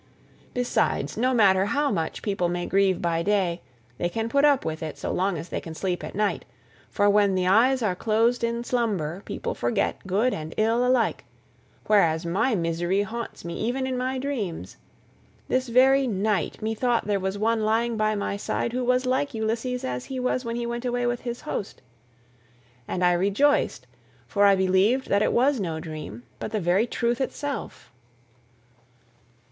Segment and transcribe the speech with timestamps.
[0.55, 3.61] Besides, no matter how much people may grieve by day,
[3.99, 6.43] they can put up with it so long as they can sleep at night,
[6.89, 11.23] for when the eyes are closed in slumber people forget good and ill alike;
[11.85, 14.75] whereas my misery haunts me even in my dreams.
[15.47, 19.83] This very night methought there was one lying by my side who was like Ulysses
[19.83, 21.79] as he was when he went away with his host,
[22.87, 23.85] and I rejoiced,
[24.25, 27.91] for I believed that it was no dream, but the very truth itself."